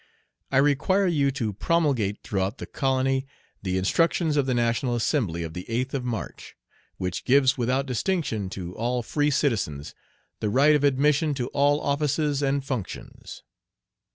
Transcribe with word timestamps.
I 0.51 0.57
require 0.57 1.05
you 1.05 1.29
to 1.33 1.53
promulgate 1.53 2.23
throughout 2.23 2.57
the 2.57 2.65
colony 2.65 3.27
the 3.61 3.77
instructions 3.77 4.35
of 4.35 4.47
the 4.47 4.55
National 4.55 4.95
Assembly 4.95 5.43
of 5.43 5.53
the 5.53 5.63
8th 5.69 5.93
of 5.93 6.03
March, 6.03 6.55
which 6.97 7.23
gives 7.23 7.55
without 7.55 7.85
distinction, 7.85 8.49
to 8.49 8.73
all 8.75 9.03
free 9.03 9.29
citizens, 9.29 9.93
the 10.39 10.49
right 10.49 10.75
of 10.75 10.83
admission 10.83 11.35
to 11.35 11.49
all 11.49 11.79
offices 11.81 12.41
and 12.41 12.65
functions. 12.65 13.43